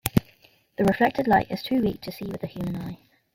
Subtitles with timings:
[0.79, 2.97] The reflected light is too weak to see with the human eye.